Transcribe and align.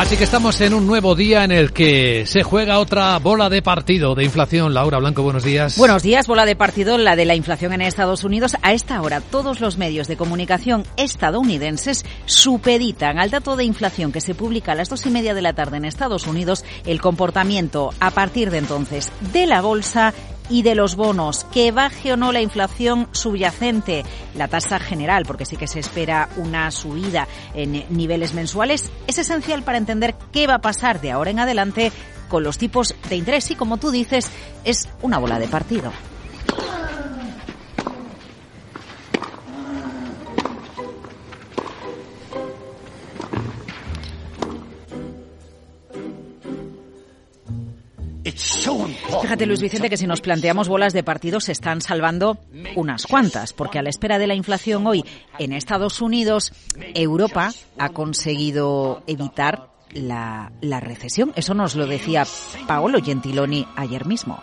Así 0.00 0.16
que 0.16 0.24
estamos 0.24 0.58
en 0.62 0.72
un 0.72 0.86
nuevo 0.86 1.14
día 1.14 1.44
en 1.44 1.52
el 1.52 1.74
que 1.74 2.24
se 2.24 2.42
juega 2.42 2.78
otra 2.78 3.18
bola 3.18 3.50
de 3.50 3.60
partido 3.60 4.14
de 4.14 4.24
inflación. 4.24 4.72
Laura 4.72 4.98
Blanco, 4.98 5.22
buenos 5.22 5.44
días. 5.44 5.76
Buenos 5.76 6.02
días, 6.02 6.26
bola 6.26 6.46
de 6.46 6.56
partido, 6.56 6.96
la 6.96 7.16
de 7.16 7.26
la 7.26 7.34
inflación 7.34 7.74
en 7.74 7.82
Estados 7.82 8.24
Unidos. 8.24 8.56
A 8.62 8.72
esta 8.72 9.02
hora, 9.02 9.20
todos 9.20 9.60
los 9.60 9.76
medios 9.76 10.08
de 10.08 10.16
comunicación 10.16 10.84
estadounidenses 10.96 12.06
supeditan 12.24 13.18
al 13.18 13.28
dato 13.28 13.56
de 13.56 13.64
inflación 13.64 14.10
que 14.10 14.22
se 14.22 14.34
publica 14.34 14.72
a 14.72 14.74
las 14.74 14.88
dos 14.88 15.04
y 15.04 15.10
media 15.10 15.34
de 15.34 15.42
la 15.42 15.52
tarde 15.52 15.76
en 15.76 15.84
Estados 15.84 16.26
Unidos 16.26 16.64
el 16.86 17.02
comportamiento 17.02 17.92
a 18.00 18.10
partir 18.10 18.50
de 18.50 18.56
entonces 18.56 19.12
de 19.34 19.46
la 19.46 19.60
bolsa 19.60 20.14
y 20.50 20.62
de 20.62 20.74
los 20.74 20.96
bonos, 20.96 21.44
que 21.52 21.72
baje 21.72 22.12
o 22.12 22.16
no 22.16 22.32
la 22.32 22.42
inflación 22.42 23.08
subyacente, 23.12 24.04
la 24.34 24.48
tasa 24.48 24.78
general, 24.78 25.24
porque 25.26 25.46
sí 25.46 25.56
que 25.56 25.66
se 25.66 25.78
espera 25.78 26.28
una 26.36 26.70
subida 26.70 27.28
en 27.54 27.86
niveles 27.88 28.34
mensuales, 28.34 28.90
es 29.06 29.18
esencial 29.18 29.62
para 29.62 29.78
entender 29.78 30.16
qué 30.32 30.46
va 30.46 30.56
a 30.56 30.60
pasar 30.60 31.00
de 31.00 31.12
ahora 31.12 31.30
en 31.30 31.38
adelante 31.38 31.92
con 32.28 32.42
los 32.42 32.58
tipos 32.58 32.94
de 33.08 33.16
interés 33.16 33.50
y, 33.50 33.54
como 33.54 33.76
tú 33.76 33.90
dices, 33.90 34.30
es 34.64 34.88
una 35.02 35.18
bola 35.18 35.38
de 35.38 35.48
partido. 35.48 35.92
Fíjate, 49.22 49.46
Luis 49.46 49.60
Vicente, 49.60 49.88
que 49.88 49.96
si 49.96 50.06
nos 50.06 50.20
planteamos 50.20 50.68
bolas 50.68 50.92
de 50.92 51.02
partido 51.02 51.40
se 51.40 51.52
están 51.52 51.80
salvando 51.80 52.38
unas 52.76 53.06
cuantas, 53.06 53.52
porque 53.52 53.78
a 53.78 53.82
la 53.82 53.88
espera 53.90 54.18
de 54.18 54.26
la 54.26 54.34
inflación 54.34 54.86
hoy 54.86 55.04
en 55.38 55.52
Estados 55.52 56.02
Unidos, 56.02 56.52
Europa 56.94 57.52
ha 57.78 57.88
conseguido 57.90 59.02
evitar 59.06 59.70
la, 59.92 60.52
la 60.60 60.80
recesión. 60.80 61.32
Eso 61.36 61.54
nos 61.54 61.74
lo 61.74 61.86
decía 61.86 62.26
Paolo 62.66 63.02
Gentiloni 63.02 63.66
ayer 63.76 64.06
mismo. 64.06 64.42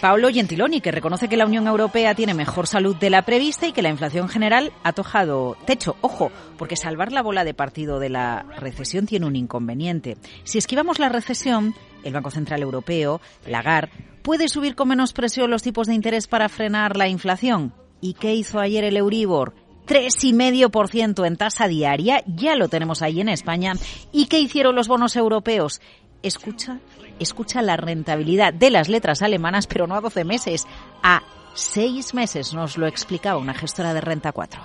Paolo 0.00 0.30
Gentiloni, 0.32 0.80
que 0.80 0.92
reconoce 0.92 1.28
que 1.28 1.36
la 1.36 1.44
Unión 1.44 1.66
Europea 1.66 2.14
tiene 2.14 2.32
mejor 2.32 2.66
salud 2.66 2.96
de 2.96 3.10
la 3.10 3.20
prevista 3.20 3.66
y 3.66 3.72
que 3.72 3.82
la 3.82 3.90
inflación 3.90 4.30
general 4.30 4.72
ha 4.82 4.94
tojado 4.94 5.58
techo. 5.66 5.96
Ojo, 6.00 6.32
porque 6.56 6.74
salvar 6.76 7.12
la 7.12 7.22
bola 7.22 7.44
de 7.44 7.52
partido 7.52 8.00
de 8.00 8.08
la 8.08 8.46
recesión 8.56 9.06
tiene 9.06 9.26
un 9.26 9.36
inconveniente. 9.36 10.16
Si 10.44 10.56
esquivamos 10.56 10.98
la 10.98 11.10
recesión, 11.10 11.74
el 12.02 12.14
Banco 12.14 12.30
Central 12.30 12.62
Europeo, 12.62 13.20
Lagarde, 13.46 13.92
puede 14.22 14.48
subir 14.48 14.74
con 14.74 14.88
menos 14.88 15.12
presión 15.12 15.50
los 15.50 15.62
tipos 15.62 15.86
de 15.86 15.94
interés 15.94 16.28
para 16.28 16.48
frenar 16.48 16.96
la 16.96 17.08
inflación. 17.08 17.74
¿Y 18.00 18.14
qué 18.14 18.34
hizo 18.34 18.58
ayer 18.58 18.84
el 18.84 18.96
Euribor? 18.96 19.52
3,5% 19.86 21.26
en 21.26 21.36
tasa 21.36 21.66
diaria, 21.66 22.22
ya 22.26 22.56
lo 22.56 22.68
tenemos 22.68 23.02
ahí 23.02 23.20
en 23.20 23.28
España. 23.28 23.72
¿Y 24.12 24.26
qué 24.26 24.38
hicieron 24.38 24.76
los 24.76 24.88
bonos 24.88 25.16
europeos? 25.16 25.82
Escucha 26.22 26.78
escucha 27.20 27.62
la 27.62 27.76
rentabilidad 27.76 28.52
de 28.52 28.70
las 28.70 28.88
letras 28.88 29.22
alemanas, 29.22 29.66
pero 29.66 29.86
no 29.86 29.94
a 29.94 30.00
12 30.00 30.24
meses, 30.24 30.66
a 31.02 31.22
seis 31.54 32.14
meses, 32.14 32.54
nos 32.54 32.78
lo 32.78 32.86
explicaba 32.86 33.38
una 33.38 33.54
gestora 33.54 33.94
de 33.94 34.00
Renta 34.00 34.32
4. 34.32 34.60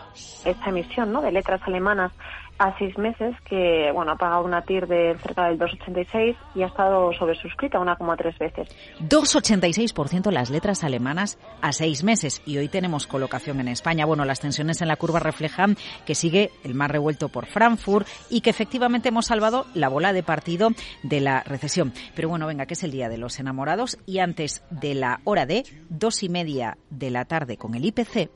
Esta 0.46 0.70
emisión 0.70 1.12
¿no? 1.12 1.22
de 1.22 1.32
letras 1.32 1.62
alemanas 1.66 2.12
a 2.58 2.78
seis 2.78 2.98
meses 2.98 3.36
que 3.48 3.92
bueno 3.94 4.14
ha 4.14 4.16
pagado 4.16 4.44
una 4.44 4.62
TIR 4.62 4.88
de 4.88 5.18
cerca 5.22 5.48
del 5.48 5.60
2,86 5.60 6.36
y 6.56 6.64
ha 6.64 6.68
estado 6.68 7.12
sobresuscrita 7.14 7.80
1,3 7.80 8.38
veces. 8.38 8.68
2,86% 9.02 10.32
las 10.32 10.50
letras 10.50 10.84
alemanas 10.84 11.38
a 11.62 11.74
seis 11.74 12.04
meses 12.04 12.42
y 12.46 12.58
hoy 12.58 12.70
tenemos 12.70 13.08
colocación 13.08 13.60
en 13.60 13.68
España. 13.68 14.06
Bueno, 14.06 14.26
las 14.26 14.40
tensiones 14.40 14.82
en 14.82 14.88
la 14.88 14.96
curva 14.96 15.20
reflejan 15.20 15.76
que 16.06 16.16
sigue 16.16 16.52
el 16.64 16.76
más 16.76 16.90
revuelto 16.90 17.30
por 17.30 17.46
Frankfurt 17.46 18.08
y 18.30 18.42
que 18.42 18.50
efectivamente 18.50 19.10
hemos 19.10 19.26
salvado 19.26 19.66
la 19.74 19.90
bola 19.90 20.14
de 20.14 20.24
partido 20.24 20.70
de 21.04 21.22
la 21.22 21.42
recesión. 21.42 21.94
Pero 22.16 22.30
bueno, 22.30 22.48
venga, 22.48 22.66
que 22.66 22.76
es 22.76 22.84
el 22.84 22.92
día 22.92 23.10
de 23.10 23.18
los 23.18 23.40
enamorados 23.40 23.98
y 24.06 24.20
antes 24.20 24.64
de 24.70 24.96
la 24.96 25.20
hora 25.24 25.46
de 25.46 25.64
dos 25.90 26.24
y 26.24 26.30
media 26.30 26.78
de 26.90 27.12
la 27.12 27.26
tarde 27.26 27.58
con 27.58 27.76
el 27.76 27.86
IPC. 27.86 28.30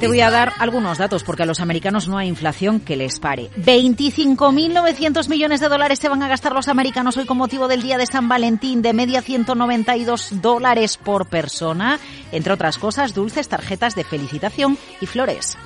Te 0.00 0.08
voy 0.08 0.20
a 0.20 0.30
dar 0.30 0.52
algunos 0.58 0.98
datos 0.98 1.24
porque 1.24 1.42
a 1.42 1.46
los 1.46 1.60
americanos 1.60 2.06
no 2.06 2.18
hay 2.18 2.28
inflación 2.28 2.80
que 2.80 2.96
les 2.96 3.18
pare. 3.18 3.50
25.900 3.56 5.28
millones 5.28 5.60
de 5.60 5.68
dólares 5.68 5.98
se 5.98 6.08
van 6.08 6.22
a 6.22 6.28
gastar 6.28 6.52
los 6.52 6.68
americanos 6.68 7.16
hoy 7.16 7.24
con 7.24 7.38
motivo 7.38 7.66
del 7.66 7.82
Día 7.82 7.96
de 7.96 8.06
San 8.06 8.28
Valentín, 8.28 8.82
de 8.82 8.92
media 8.92 9.22
192 9.22 10.42
dólares 10.42 10.98
por 10.98 11.26
persona, 11.26 11.98
entre 12.30 12.52
otras 12.52 12.78
cosas, 12.78 13.14
dulces, 13.14 13.48
tarjetas 13.48 13.94
de 13.94 14.04
felicitación 14.04 14.76
y 15.00 15.06
flores. 15.06 15.56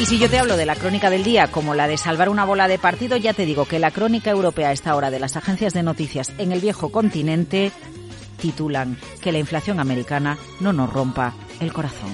Y 0.00 0.06
si 0.06 0.18
yo 0.18 0.30
te 0.30 0.38
hablo 0.38 0.56
de 0.56 0.64
la 0.64 0.76
crónica 0.76 1.10
del 1.10 1.24
día 1.24 1.48
como 1.48 1.74
la 1.74 1.86
de 1.86 1.98
salvar 1.98 2.30
una 2.30 2.46
bola 2.46 2.68
de 2.68 2.78
partido, 2.78 3.18
ya 3.18 3.34
te 3.34 3.44
digo 3.44 3.66
que 3.66 3.78
la 3.78 3.90
crónica 3.90 4.30
europea 4.30 4.70
a 4.70 4.72
esta 4.72 4.96
hora 4.96 5.10
de 5.10 5.20
las 5.20 5.36
agencias 5.36 5.74
de 5.74 5.82
noticias 5.82 6.32
en 6.38 6.52
el 6.52 6.60
viejo 6.60 6.90
continente 6.90 7.70
titulan 8.40 8.96
Que 9.22 9.32
la 9.32 9.38
inflación 9.38 9.78
americana 9.78 10.38
no 10.60 10.72
nos 10.72 10.92
rompa 10.92 11.34
el 11.60 11.72
corazón. 11.72 12.10